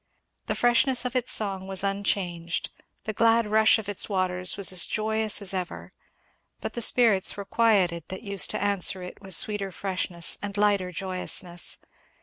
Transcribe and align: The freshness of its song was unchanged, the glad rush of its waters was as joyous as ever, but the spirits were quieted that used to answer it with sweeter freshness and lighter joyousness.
The 0.47 0.55
freshness 0.55 1.05
of 1.05 1.15
its 1.15 1.31
song 1.31 1.67
was 1.67 1.83
unchanged, 1.83 2.71
the 3.03 3.13
glad 3.13 3.45
rush 3.45 3.77
of 3.77 3.87
its 3.87 4.09
waters 4.09 4.57
was 4.57 4.71
as 4.71 4.87
joyous 4.87 5.43
as 5.43 5.53
ever, 5.53 5.91
but 6.59 6.73
the 6.73 6.81
spirits 6.81 7.37
were 7.37 7.45
quieted 7.45 8.05
that 8.07 8.23
used 8.23 8.49
to 8.49 8.63
answer 8.63 9.03
it 9.03 9.21
with 9.21 9.35
sweeter 9.35 9.71
freshness 9.71 10.39
and 10.41 10.57
lighter 10.57 10.91
joyousness. 10.91 11.77